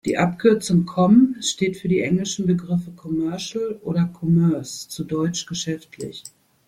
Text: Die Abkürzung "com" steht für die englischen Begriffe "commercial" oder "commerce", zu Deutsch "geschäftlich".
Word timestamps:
Die 0.03 0.17
Abkürzung 0.17 0.87
"com" 0.87 1.35
steht 1.41 1.77
für 1.77 1.87
die 1.87 2.01
englischen 2.01 2.47
Begriffe 2.47 2.89
"commercial" 2.91 3.73
oder 3.83 4.05
"commerce", 4.11 4.89
zu 4.89 5.03
Deutsch 5.03 5.45
"geschäftlich". 5.45 6.23